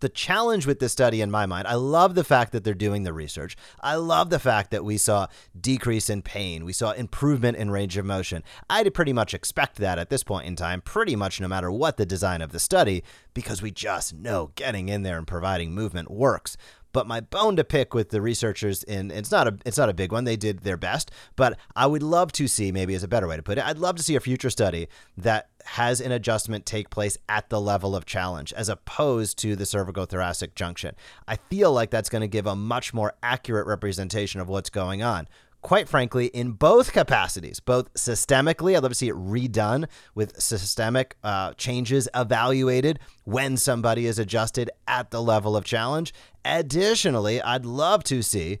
the 0.00 0.08
challenge 0.08 0.66
with 0.66 0.80
this 0.80 0.92
study 0.92 1.20
in 1.20 1.30
my 1.30 1.44
mind, 1.44 1.68
I 1.68 1.74
love 1.74 2.14
the 2.14 2.24
fact 2.24 2.52
that 2.52 2.64
they're 2.64 2.74
doing 2.74 3.02
the 3.04 3.12
research. 3.12 3.56
I 3.80 3.94
love 3.96 4.30
the 4.30 4.38
fact 4.38 4.70
that 4.70 4.84
we 4.84 4.96
saw 4.96 5.28
decrease 5.58 6.10
in 6.10 6.22
pain. 6.22 6.64
We 6.64 6.72
saw 6.72 6.92
improvement 6.92 7.56
in 7.58 7.70
range 7.70 7.96
of 7.96 8.04
motion. 8.04 8.42
I'd 8.68 8.92
pretty 8.94 9.12
much 9.12 9.32
expect 9.32 9.76
that 9.76 9.98
at 9.98 10.10
this 10.10 10.24
point 10.24 10.46
in 10.46 10.56
time, 10.56 10.80
pretty 10.80 11.14
much 11.14 11.40
no 11.40 11.46
matter 11.46 11.70
what 11.70 11.98
the 11.98 12.06
design 12.06 12.42
of 12.42 12.52
the 12.52 12.58
study, 12.58 13.04
because 13.32 13.62
we 13.62 13.70
just 13.70 14.14
know 14.14 14.50
getting 14.56 14.88
in 14.88 15.02
there 15.02 15.18
and 15.18 15.26
providing 15.26 15.72
movement 15.72 16.10
works. 16.10 16.56
But 16.92 17.06
my 17.06 17.20
bone 17.20 17.56
to 17.56 17.64
pick 17.64 17.94
with 17.94 18.10
the 18.10 18.20
researchers 18.20 18.82
in 18.82 19.10
it's 19.10 19.30
not 19.30 19.48
a 19.48 19.58
it's 19.64 19.78
not 19.78 19.88
a 19.88 19.94
big 19.94 20.12
one. 20.12 20.24
They 20.24 20.36
did 20.36 20.60
their 20.60 20.76
best, 20.76 21.10
but 21.36 21.58
I 21.74 21.86
would 21.86 22.02
love 22.02 22.32
to 22.32 22.48
see 22.48 22.72
maybe 22.72 22.94
is 22.94 23.02
a 23.02 23.08
better 23.08 23.28
way 23.28 23.36
to 23.36 23.42
put 23.42 23.58
it. 23.58 23.64
I'd 23.64 23.78
love 23.78 23.96
to 23.96 24.02
see 24.02 24.16
a 24.16 24.20
future 24.20 24.50
study 24.50 24.88
that 25.16 25.48
has 25.64 26.00
an 26.00 26.12
adjustment 26.12 26.66
take 26.66 26.90
place 26.90 27.16
at 27.28 27.48
the 27.48 27.60
level 27.60 27.94
of 27.94 28.04
challenge 28.04 28.52
as 28.54 28.68
opposed 28.68 29.38
to 29.38 29.56
the 29.56 29.64
cervical 29.64 30.06
thoracic 30.06 30.54
junction. 30.54 30.94
I 31.28 31.36
feel 31.36 31.72
like 31.72 31.90
that's 31.90 32.08
going 32.08 32.22
to 32.22 32.28
give 32.28 32.46
a 32.46 32.56
much 32.56 32.92
more 32.92 33.14
accurate 33.22 33.66
representation 33.66 34.40
of 34.40 34.48
what's 34.48 34.70
going 34.70 35.02
on 35.02 35.28
quite 35.62 35.88
frankly, 35.88 36.26
in 36.26 36.52
both 36.52 36.92
capacities, 36.92 37.60
both 37.60 37.92
systemically, 37.94 38.76
I'd 38.76 38.82
love 38.82 38.90
to 38.90 38.96
see 38.96 39.08
it 39.08 39.14
redone 39.14 39.86
with 40.14 40.40
systemic 40.40 41.16
uh, 41.22 41.54
changes 41.54 42.08
evaluated 42.14 42.98
when 43.24 43.56
somebody 43.56 44.06
is 44.06 44.18
adjusted 44.18 44.70
at 44.86 45.10
the 45.10 45.22
level 45.22 45.56
of 45.56 45.64
challenge. 45.64 46.12
Additionally, 46.44 47.40
I'd 47.40 47.64
love 47.64 48.02
to 48.04 48.22
see 48.22 48.58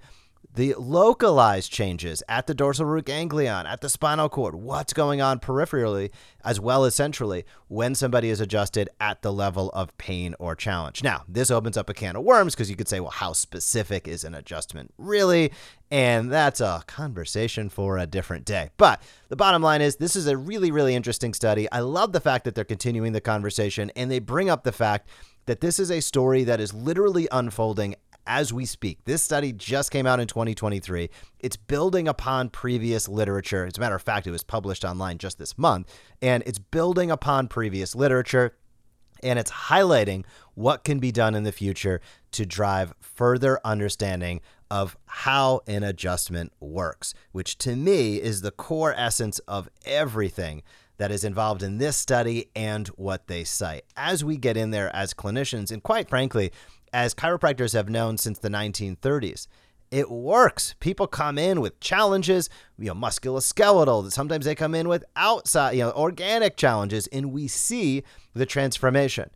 the 0.54 0.74
localized 0.78 1.72
changes 1.72 2.22
at 2.28 2.46
the 2.46 2.54
dorsal 2.54 2.84
root 2.84 3.06
ganglion, 3.06 3.66
at 3.66 3.80
the 3.80 3.88
spinal 3.88 4.28
cord, 4.28 4.54
what's 4.54 4.92
going 4.92 5.20
on 5.20 5.40
peripherally 5.40 6.10
as 6.44 6.60
well 6.60 6.84
as 6.84 6.94
centrally 6.94 7.44
when 7.68 7.94
somebody 7.94 8.28
is 8.28 8.40
adjusted 8.40 8.90
at 9.00 9.22
the 9.22 9.32
level 9.32 9.70
of 9.70 9.96
pain 9.96 10.34
or 10.38 10.54
challenge. 10.54 11.02
Now, 11.02 11.24
this 11.26 11.50
opens 11.50 11.76
up 11.78 11.88
a 11.88 11.94
can 11.94 12.16
of 12.16 12.24
worms 12.24 12.54
because 12.54 12.68
you 12.68 12.76
could 12.76 12.88
say, 12.88 13.00
well, 13.00 13.10
how 13.10 13.32
specific 13.32 14.06
is 14.06 14.24
an 14.24 14.34
adjustment 14.34 14.92
really? 14.98 15.52
And 15.90 16.30
that's 16.30 16.60
a 16.60 16.84
conversation 16.86 17.68
for 17.68 17.96
a 17.96 18.06
different 18.06 18.44
day. 18.44 18.70
But 18.76 19.02
the 19.28 19.36
bottom 19.36 19.62
line 19.62 19.80
is, 19.80 19.96
this 19.96 20.16
is 20.16 20.26
a 20.26 20.36
really, 20.36 20.70
really 20.70 20.94
interesting 20.94 21.32
study. 21.32 21.70
I 21.72 21.80
love 21.80 22.12
the 22.12 22.20
fact 22.20 22.44
that 22.44 22.54
they're 22.54 22.64
continuing 22.64 23.12
the 23.12 23.20
conversation 23.20 23.90
and 23.96 24.10
they 24.10 24.18
bring 24.18 24.50
up 24.50 24.64
the 24.64 24.72
fact 24.72 25.08
that 25.46 25.60
this 25.60 25.78
is 25.78 25.90
a 25.90 26.00
story 26.00 26.44
that 26.44 26.60
is 26.60 26.72
literally 26.72 27.26
unfolding 27.32 27.96
as 28.26 28.52
we 28.52 28.64
speak. 28.64 29.04
This 29.04 29.22
study 29.22 29.52
just 29.52 29.90
came 29.90 30.06
out 30.06 30.20
in 30.20 30.26
2023. 30.26 31.10
It's 31.40 31.56
building 31.56 32.08
upon 32.08 32.50
previous 32.50 33.08
literature. 33.08 33.66
As 33.66 33.76
a 33.76 33.80
matter 33.80 33.94
of 33.94 34.02
fact, 34.02 34.26
it 34.26 34.30
was 34.30 34.44
published 34.44 34.84
online 34.84 35.18
just 35.18 35.38
this 35.38 35.56
month, 35.58 35.92
and 36.20 36.42
it's 36.46 36.58
building 36.58 37.10
upon 37.10 37.48
previous 37.48 37.94
literature 37.94 38.56
and 39.22 39.38
it's 39.38 39.50
highlighting 39.50 40.24
what 40.54 40.84
can 40.84 40.98
be 40.98 41.12
done 41.12 41.34
in 41.34 41.44
the 41.44 41.52
future 41.52 42.00
to 42.32 42.44
drive 42.44 42.92
further 43.00 43.60
understanding 43.64 44.40
of 44.70 44.96
how 45.06 45.60
an 45.66 45.82
adjustment 45.82 46.52
works, 46.60 47.14
which 47.30 47.58
to 47.58 47.76
me 47.76 48.16
is 48.16 48.40
the 48.40 48.50
core 48.50 48.94
essence 48.96 49.38
of 49.40 49.68
everything 49.84 50.62
that 50.96 51.10
is 51.10 51.24
involved 51.24 51.62
in 51.62 51.78
this 51.78 51.96
study 51.96 52.50
and 52.54 52.88
what 52.88 53.26
they 53.26 53.44
cite. 53.44 53.84
As 53.96 54.24
we 54.24 54.36
get 54.36 54.56
in 54.56 54.70
there 54.70 54.94
as 54.94 55.14
clinicians, 55.14 55.70
and 55.70 55.82
quite 55.82 56.08
frankly, 56.08 56.52
as 56.92 57.14
chiropractors 57.14 57.72
have 57.72 57.88
known 57.88 58.18
since 58.18 58.38
the 58.38 58.48
1930s. 58.48 59.46
It 59.90 60.10
works. 60.10 60.74
People 60.80 61.06
come 61.06 61.36
in 61.36 61.60
with 61.60 61.78
challenges, 61.78 62.48
you 62.78 62.86
know, 62.86 62.94
musculoskeletal. 62.94 64.10
Sometimes 64.10 64.46
they 64.46 64.54
come 64.54 64.74
in 64.74 64.88
with 64.88 65.04
outside, 65.16 65.72
you 65.72 65.82
know, 65.82 65.92
organic 65.92 66.56
challenges, 66.56 67.06
and 67.08 67.30
we 67.30 67.46
see 67.46 68.02
the 68.32 68.46
transformation. 68.46 69.30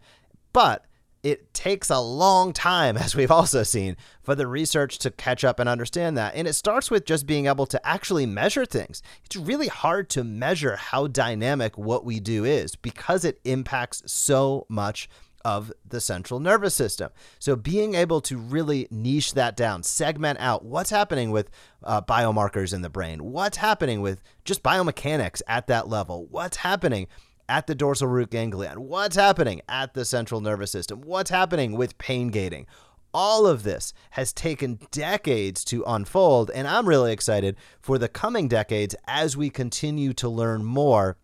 But 0.54 0.86
it 1.22 1.52
takes 1.52 1.90
a 1.90 1.98
long 1.98 2.52
time, 2.52 2.96
as 2.96 3.16
we've 3.16 3.30
also 3.30 3.64
seen, 3.64 3.96
for 4.22 4.34
the 4.34 4.46
research 4.46 4.98
to 5.00 5.10
catch 5.10 5.44
up 5.44 5.58
and 5.58 5.68
understand 5.68 6.16
that. 6.16 6.34
And 6.34 6.46
it 6.46 6.54
starts 6.54 6.90
with 6.90 7.04
just 7.04 7.26
being 7.26 7.46
able 7.46 7.66
to 7.66 7.86
actually 7.86 8.26
measure 8.26 8.64
things. 8.64 9.02
It's 9.24 9.36
really 9.36 9.68
hard 9.68 10.08
to 10.10 10.24
measure 10.24 10.76
how 10.76 11.08
dynamic 11.08 11.76
what 11.76 12.04
we 12.04 12.20
do 12.20 12.44
is 12.44 12.76
because 12.76 13.24
it 13.24 13.40
impacts 13.44 14.04
so 14.06 14.66
much 14.68 15.08
of 15.46 15.72
the 15.88 16.00
central 16.00 16.40
nervous 16.40 16.74
system. 16.74 17.08
So 17.38 17.54
being 17.54 17.94
able 17.94 18.20
to 18.22 18.36
really 18.36 18.88
niche 18.90 19.34
that 19.34 19.56
down, 19.56 19.84
segment 19.84 20.40
out 20.40 20.64
what's 20.64 20.90
happening 20.90 21.30
with 21.30 21.50
uh, 21.84 22.02
biomarkers 22.02 22.74
in 22.74 22.82
the 22.82 22.90
brain, 22.90 23.22
what's 23.22 23.58
happening 23.58 24.00
with 24.00 24.20
just 24.44 24.64
biomechanics 24.64 25.42
at 25.46 25.68
that 25.68 25.88
level, 25.88 26.26
what's 26.32 26.56
happening 26.56 27.06
at 27.48 27.68
the 27.68 27.76
dorsal 27.76 28.08
root 28.08 28.30
ganglion, 28.30 28.88
what's 28.88 29.14
happening 29.14 29.60
at 29.68 29.94
the 29.94 30.04
central 30.04 30.40
nervous 30.40 30.72
system, 30.72 31.00
what's 31.02 31.30
happening 31.30 31.76
with 31.76 31.96
pain 31.96 32.26
gating. 32.26 32.66
All 33.14 33.46
of 33.46 33.62
this 33.62 33.92
has 34.10 34.32
taken 34.32 34.80
decades 34.90 35.64
to 35.66 35.84
unfold, 35.86 36.50
and 36.50 36.66
I'm 36.66 36.88
really 36.88 37.12
excited 37.12 37.54
for 37.80 37.98
the 37.98 38.08
coming 38.08 38.48
decades 38.48 38.96
as 39.06 39.36
we 39.36 39.48
continue 39.48 40.12
to 40.14 40.28
learn 40.28 40.64
more 40.64 41.18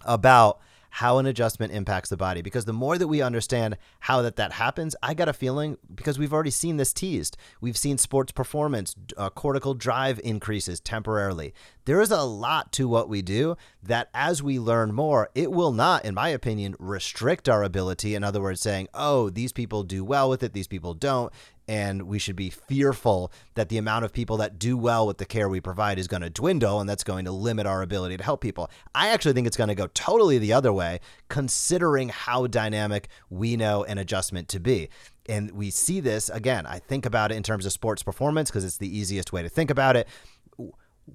about 0.00 0.60
how 0.90 1.18
an 1.18 1.26
adjustment 1.26 1.72
impacts 1.72 2.10
the 2.10 2.16
body. 2.16 2.42
Because 2.42 2.64
the 2.64 2.72
more 2.72 2.98
that 2.98 3.08
we 3.08 3.22
understand 3.22 3.76
how 4.00 4.22
that 4.22 4.36
that 4.36 4.52
happens 4.52 4.96
i 5.02 5.14
got 5.14 5.28
a 5.28 5.32
feeling 5.32 5.76
because 5.94 6.18
we've 6.18 6.32
already 6.32 6.50
seen 6.50 6.76
this 6.76 6.92
teased. 6.92 7.36
We've 7.60 7.76
seen 7.76 7.98
sports 7.98 8.32
performance 8.32 8.94
uh, 9.16 9.30
cortical 9.30 9.74
drive 9.74 10.20
increases 10.22 10.80
temporarily. 10.80 11.54
There 11.84 12.00
is 12.00 12.10
a 12.10 12.22
lot 12.22 12.72
to 12.72 12.86
what 12.88 13.08
we 13.08 13.22
do 13.22 13.56
that 13.82 14.08
as 14.14 14.42
we 14.42 14.58
learn 14.58 14.92
more 14.92 15.30
it 15.34 15.50
will 15.50 15.72
not 15.72 16.04
in 16.04 16.14
my 16.14 16.28
opinion 16.28 16.76
restrict 16.78 17.48
our 17.48 17.62
ability. 17.62 18.14
In 18.14 18.24
other 18.24 18.40
words 18.40 18.60
saying 18.60 18.88
oh 18.94 19.30
these 19.30 19.52
people 19.52 19.82
do 19.82 20.04
well 20.04 20.28
with 20.28 20.42
it 20.42 20.52
these 20.52 20.68
people 20.68 20.94
don't 20.94 21.32
and 21.70 22.02
we 22.02 22.18
should 22.18 22.34
be 22.34 22.50
fearful 22.50 23.30
that 23.54 23.68
the 23.68 23.78
amount 23.78 24.04
of 24.04 24.12
people 24.12 24.36
that 24.38 24.58
do 24.58 24.76
well 24.76 25.06
with 25.06 25.18
the 25.18 25.24
care 25.24 25.48
we 25.48 25.60
provide 25.60 26.00
is 26.00 26.08
going 26.08 26.20
to 26.20 26.28
dwindle 26.28 26.80
and 26.80 26.90
that's 26.90 27.04
going 27.04 27.24
to 27.24 27.30
limit 27.30 27.64
our 27.64 27.80
ability 27.80 28.16
to 28.16 28.24
help 28.24 28.40
people. 28.40 28.68
I 28.92 29.10
actually 29.10 29.34
think 29.34 29.46
it's 29.46 29.56
going 29.56 29.68
to 29.68 29.76
go 29.76 29.86
totally 29.94 30.38
the 30.38 30.52
other 30.52 30.72
way, 30.72 30.98
considering 31.28 32.08
how 32.08 32.48
dynamic 32.48 33.06
we 33.30 33.56
know 33.56 33.84
an 33.84 33.98
adjustment 33.98 34.48
to 34.48 34.58
be. 34.58 34.88
And 35.28 35.52
we 35.52 35.70
see 35.70 36.00
this 36.00 36.28
again, 36.28 36.66
I 36.66 36.80
think 36.80 37.06
about 37.06 37.30
it 37.30 37.36
in 37.36 37.44
terms 37.44 37.64
of 37.64 37.70
sports 37.70 38.02
performance 38.02 38.50
because 38.50 38.64
it's 38.64 38.78
the 38.78 38.98
easiest 38.98 39.32
way 39.32 39.42
to 39.42 39.48
think 39.48 39.70
about 39.70 39.94
it. 39.94 40.08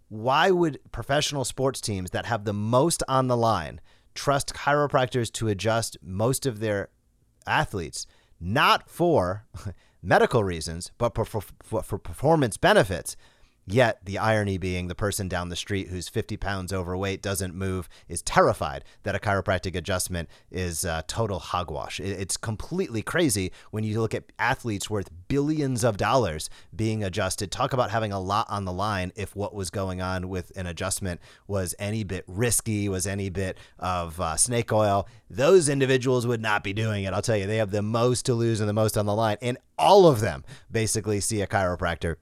Why 0.08 0.52
would 0.52 0.80
professional 0.94 1.44
sports 1.44 1.82
teams 1.82 2.12
that 2.12 2.28
have 2.28 2.46
the 2.46 2.54
most 2.54 3.04
on 3.10 3.28
the 3.28 3.36
line 3.36 3.82
trust 4.14 4.54
chiropractors 4.54 5.30
to 5.34 5.50
adjust 5.50 5.98
most 6.02 6.46
of 6.46 6.62
their 6.62 6.92
athletes? 7.46 8.08
Not 8.40 8.90
for 8.90 9.48
medical 10.06 10.44
reasons, 10.44 10.92
but 10.98 11.16
for, 11.16 11.26
for, 11.26 11.84
for 11.84 11.98
performance 11.98 12.58
benefits. 12.58 13.16
Yet 13.68 14.06
the 14.06 14.20
irony 14.20 14.60
being 14.60 14.88
the 14.88 14.96
person 14.96 15.28
down 15.28 15.50
the 15.50 15.56
street 15.56 15.88
who's 15.88 16.08
50 16.08 16.38
pounds 16.38 16.72
overweight 16.72 17.24
doesn't 17.24 17.56
move 17.56 17.90
is 18.08 18.22
terrified 18.22 18.84
that 19.04 19.16
a 19.16 19.20
chiropractic 19.20 19.76
adjustment 19.76 20.30
is 20.52 20.86
uh, 20.86 21.02
total 21.08 21.40
hogwash. 21.40 22.00
It's 22.00 22.38
completely 22.38 23.02
crazy 23.02 23.52
when 23.72 23.84
you 23.84 24.00
look 24.00 24.14
at 24.14 24.32
athletes 24.38 24.88
worth 24.88 25.10
billions 25.28 25.84
of 25.84 25.98
dollars 25.98 26.48
being 26.76 27.04
adjusted. 27.04 27.52
Talk 27.52 27.74
about 27.74 27.90
having 27.90 28.12
a 28.12 28.20
lot 28.20 28.46
on 28.50 28.66
the 28.66 28.72
line 28.72 29.12
if 29.16 29.36
what 29.36 29.56
was 29.56 29.72
going 29.72 30.00
on 30.00 30.30
with 30.30 30.52
an 30.56 30.68
adjustment 30.68 31.20
was 31.48 31.74
any 31.80 32.04
bit 32.04 32.24
risky, 32.28 32.88
was 32.88 33.08
any 33.08 33.30
bit 33.30 33.58
of 33.80 34.22
uh, 34.22 34.38
snake 34.38 34.72
oil. 34.72 35.08
Those 35.28 35.70
individuals 35.70 36.28
would 36.28 36.42
not 36.42 36.64
be 36.64 36.74
doing 36.74 37.04
it. 37.06 37.14
I'll 37.14 37.24
tell 37.24 37.38
you, 37.38 37.48
they 37.48 37.58
have 37.58 37.72
the 37.72 37.82
most 37.82 38.28
to 38.28 38.36
lose 38.36 38.60
and 38.60 38.70
the 38.70 38.74
most 38.74 38.96
on 38.96 39.08
the 39.08 39.16
line. 39.16 39.38
And 39.42 39.58
all 39.76 40.06
of 40.06 40.20
them 40.20 40.44
basically 40.72 41.20
see 41.20 41.42
a 41.42 41.48
chiropractor 41.48 42.18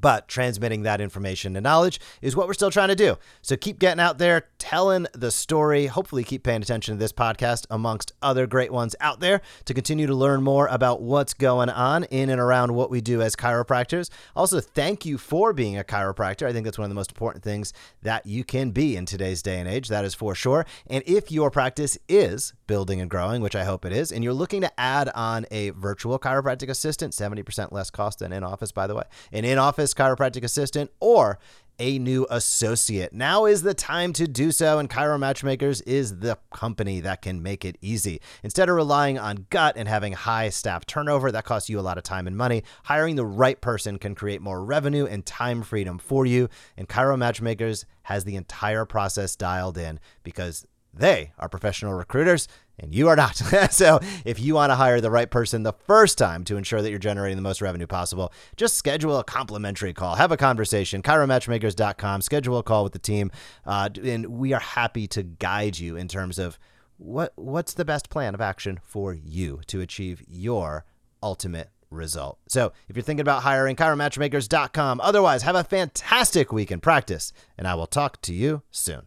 but 0.00 0.28
transmitting 0.28 0.82
that 0.82 1.00
information 1.00 1.56
and 1.56 1.64
knowledge 1.64 2.00
is 2.22 2.36
what 2.36 2.46
we're 2.46 2.54
still 2.54 2.70
trying 2.70 2.88
to 2.88 2.94
do. 2.94 3.16
So 3.42 3.56
keep 3.56 3.78
getting 3.78 4.00
out 4.00 4.18
there, 4.18 4.48
telling 4.58 5.06
the 5.14 5.30
story. 5.30 5.86
Hopefully, 5.86 6.24
keep 6.24 6.42
paying 6.42 6.62
attention 6.62 6.94
to 6.94 6.98
this 6.98 7.12
podcast 7.12 7.66
amongst 7.70 8.12
other 8.22 8.46
great 8.46 8.72
ones 8.72 8.94
out 9.00 9.20
there 9.20 9.40
to 9.64 9.74
continue 9.74 10.06
to 10.06 10.14
learn 10.14 10.42
more 10.42 10.66
about 10.68 11.02
what's 11.02 11.34
going 11.34 11.70
on 11.70 12.04
in 12.04 12.30
and 12.30 12.40
around 12.40 12.74
what 12.74 12.90
we 12.90 13.00
do 13.00 13.22
as 13.22 13.36
chiropractors. 13.36 14.10
Also, 14.34 14.60
thank 14.60 15.04
you 15.04 15.18
for 15.18 15.52
being 15.52 15.78
a 15.78 15.84
chiropractor. 15.84 16.46
I 16.46 16.52
think 16.52 16.64
that's 16.64 16.78
one 16.78 16.84
of 16.84 16.90
the 16.90 16.94
most 16.94 17.10
important 17.10 17.44
things 17.44 17.72
that 18.02 18.26
you 18.26 18.44
can 18.44 18.70
be 18.70 18.96
in 18.96 19.06
today's 19.06 19.42
day 19.42 19.58
and 19.58 19.68
age. 19.68 19.88
That 19.88 20.04
is 20.04 20.14
for 20.14 20.34
sure. 20.34 20.66
And 20.86 21.02
if 21.06 21.30
your 21.30 21.50
practice 21.50 21.98
is 22.08 22.52
building 22.66 23.00
and 23.00 23.10
growing, 23.10 23.42
which 23.42 23.56
I 23.56 23.64
hope 23.64 23.84
it 23.84 23.92
is, 23.92 24.12
and 24.12 24.22
you're 24.22 24.32
looking 24.32 24.60
to 24.60 24.80
add 24.80 25.08
on 25.14 25.46
a 25.50 25.70
virtual 25.70 26.18
chiropractic 26.18 26.68
assistant, 26.68 27.12
70% 27.12 27.72
less 27.72 27.90
cost 27.90 28.18
than 28.20 28.32
in 28.32 28.42
office, 28.44 28.72
by 28.72 28.86
the 28.86 28.94
way, 28.94 29.04
an 29.32 29.44
in 29.44 29.58
office 29.58 29.87
chiropractic 29.94 30.44
assistant 30.44 30.90
or 31.00 31.38
a 31.78 31.98
new 31.98 32.26
associate. 32.28 33.12
Now 33.12 33.44
is 33.44 33.62
the 33.62 33.74
time 33.74 34.12
to 34.14 34.26
do 34.26 34.50
so, 34.50 34.78
and 34.78 34.90
Chiro 34.90 35.18
Matchmakers 35.18 35.80
is 35.82 36.18
the 36.18 36.36
company 36.52 37.00
that 37.00 37.22
can 37.22 37.42
make 37.42 37.64
it 37.64 37.78
easy. 37.80 38.20
Instead 38.42 38.68
of 38.68 38.74
relying 38.74 39.18
on 39.18 39.46
gut 39.50 39.76
and 39.76 39.88
having 39.88 40.12
high 40.12 40.48
staff 40.48 40.86
turnover, 40.86 41.30
that 41.30 41.44
costs 41.44 41.68
you 41.68 41.78
a 41.78 41.82
lot 41.82 41.96
of 41.96 42.04
time 42.04 42.26
and 42.26 42.36
money, 42.36 42.64
hiring 42.84 43.16
the 43.16 43.26
right 43.26 43.60
person 43.60 43.98
can 43.98 44.14
create 44.14 44.42
more 44.42 44.64
revenue 44.64 45.06
and 45.06 45.24
time 45.24 45.62
freedom 45.62 45.98
for 45.98 46.26
you. 46.26 46.48
And 46.76 46.88
Chiro 46.88 47.16
Matchmakers 47.16 47.86
has 48.02 48.24
the 48.24 48.36
entire 48.36 48.84
process 48.84 49.36
dialed 49.36 49.78
in 49.78 50.00
because 50.24 50.66
they 50.92 51.32
are 51.38 51.48
professional 51.48 51.94
recruiters 51.94 52.48
and 52.78 52.94
you 52.94 53.08
are 53.08 53.16
not. 53.16 53.36
so, 53.70 54.00
if 54.24 54.40
you 54.40 54.54
want 54.54 54.70
to 54.70 54.76
hire 54.76 55.00
the 55.00 55.10
right 55.10 55.30
person 55.30 55.62
the 55.62 55.72
first 55.72 56.18
time 56.18 56.44
to 56.44 56.56
ensure 56.56 56.82
that 56.82 56.90
you're 56.90 56.98
generating 56.98 57.36
the 57.36 57.42
most 57.42 57.60
revenue 57.60 57.86
possible, 57.86 58.32
just 58.56 58.76
schedule 58.76 59.18
a 59.18 59.24
complimentary 59.24 59.92
call. 59.92 60.14
Have 60.14 60.32
a 60.32 60.36
conversation. 60.36 61.02
ChiroMatchmakers.com. 61.02 62.22
Schedule 62.22 62.58
a 62.58 62.62
call 62.62 62.84
with 62.84 62.92
the 62.92 62.98
team, 62.98 63.30
uh, 63.66 63.88
and 64.02 64.26
we 64.26 64.52
are 64.52 64.60
happy 64.60 65.06
to 65.08 65.22
guide 65.22 65.78
you 65.78 65.96
in 65.96 66.08
terms 66.08 66.38
of 66.38 66.58
what 66.96 67.32
what's 67.36 67.74
the 67.74 67.84
best 67.84 68.10
plan 68.10 68.34
of 68.34 68.40
action 68.40 68.80
for 68.82 69.14
you 69.14 69.60
to 69.66 69.80
achieve 69.80 70.22
your 70.28 70.84
ultimate 71.22 71.70
result. 71.90 72.38
So, 72.48 72.72
if 72.88 72.96
you're 72.96 73.02
thinking 73.02 73.22
about 73.22 73.42
hiring, 73.42 73.76
ChiroMatchmakers.com. 73.76 75.00
Otherwise, 75.00 75.42
have 75.42 75.56
a 75.56 75.64
fantastic 75.64 76.52
week 76.52 76.70
in 76.70 76.80
practice, 76.80 77.32
and 77.56 77.66
I 77.66 77.74
will 77.74 77.86
talk 77.86 78.20
to 78.22 78.34
you 78.34 78.62
soon. 78.70 79.06